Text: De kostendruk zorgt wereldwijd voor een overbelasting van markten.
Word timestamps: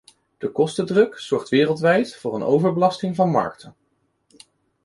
De 0.37 0.51
kostendruk 0.51 1.19
zorgt 1.19 1.49
wereldwijd 1.49 2.15
voor 2.15 2.35
een 2.35 2.43
overbelasting 2.43 3.15
van 3.15 3.29
markten. 3.29 3.75